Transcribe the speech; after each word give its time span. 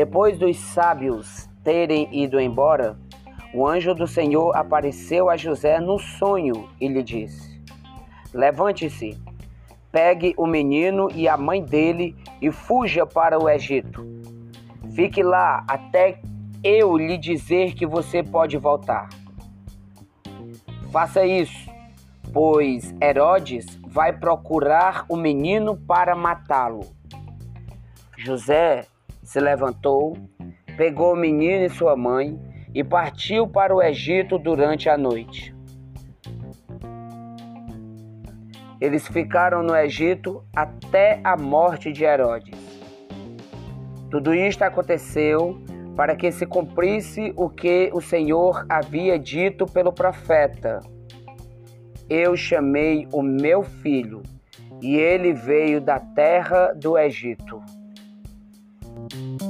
Depois 0.00 0.38
dos 0.38 0.56
sábios 0.56 1.46
terem 1.62 2.08
ido 2.10 2.40
embora, 2.40 2.96
o 3.52 3.66
anjo 3.66 3.94
do 3.94 4.06
Senhor 4.06 4.56
apareceu 4.56 5.28
a 5.28 5.36
José 5.36 5.78
no 5.78 5.98
sonho 5.98 6.70
e 6.80 6.88
lhe 6.88 7.02
disse: 7.02 7.62
Levante-se, 8.32 9.20
pegue 9.92 10.32
o 10.38 10.46
menino 10.46 11.10
e 11.14 11.28
a 11.28 11.36
mãe 11.36 11.62
dele 11.62 12.16
e 12.40 12.50
fuja 12.50 13.04
para 13.04 13.38
o 13.38 13.46
Egito. 13.46 14.02
Fique 14.94 15.22
lá 15.22 15.66
até 15.68 16.18
eu 16.64 16.96
lhe 16.96 17.18
dizer 17.18 17.74
que 17.74 17.84
você 17.84 18.22
pode 18.22 18.56
voltar. 18.56 19.10
Faça 20.90 21.26
isso, 21.26 21.70
pois 22.32 22.94
Herodes 23.02 23.66
vai 23.86 24.14
procurar 24.14 25.04
o 25.10 25.14
menino 25.16 25.76
para 25.76 26.16
matá-lo. 26.16 26.86
José 28.16 28.86
se 29.22 29.40
levantou, 29.40 30.16
pegou 30.76 31.12
o 31.12 31.16
menino 31.16 31.64
e 31.64 31.70
sua 31.70 31.96
mãe 31.96 32.38
e 32.74 32.82
partiu 32.82 33.46
para 33.46 33.74
o 33.74 33.82
Egito 33.82 34.38
durante 34.38 34.88
a 34.88 34.96
noite. 34.96 35.54
Eles 38.80 39.06
ficaram 39.08 39.62
no 39.62 39.76
Egito 39.76 40.42
até 40.56 41.20
a 41.22 41.36
morte 41.36 41.92
de 41.92 42.04
Herodes. 42.04 42.58
Tudo 44.10 44.34
isto 44.34 44.62
aconteceu 44.62 45.60
para 45.94 46.16
que 46.16 46.32
se 46.32 46.46
cumprisse 46.46 47.32
o 47.36 47.50
que 47.50 47.90
o 47.92 48.00
Senhor 48.00 48.64
havia 48.68 49.18
dito 49.18 49.66
pelo 49.66 49.92
profeta. 49.92 50.80
Eu 52.08 52.34
chamei 52.36 53.06
o 53.12 53.22
meu 53.22 53.62
filho, 53.62 54.22
e 54.80 54.96
ele 54.96 55.34
veio 55.34 55.80
da 55.80 56.00
terra 56.00 56.72
do 56.74 56.96
Egito. 56.96 57.60
Thank 59.10 59.42
you. 59.42 59.49